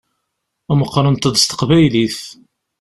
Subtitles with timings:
[0.79, 2.19] Meqqṛent-d s teqbaylit.